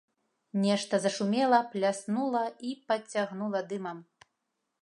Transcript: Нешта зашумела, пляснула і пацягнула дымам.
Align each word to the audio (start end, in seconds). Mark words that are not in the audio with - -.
Нешта 0.61 0.99
зашумела, 1.03 1.59
пляснула 1.75 2.43
і 2.71 2.75
пацягнула 2.91 3.59
дымам. 3.75 4.05